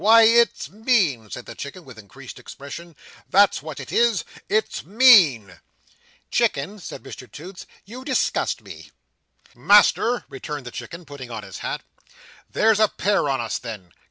[0.01, 2.95] Wy, it's mean," said the Chicken, with increased expression.
[3.29, 4.25] "That's where it is.
[4.49, 5.59] It's mean."
[6.31, 8.89] "Chicken," said Mr Toots, "you disgust me."
[9.53, 11.81] "Master," returned the Chicken, putting on his hat,
[12.49, 13.93] "there's a pair on us, then.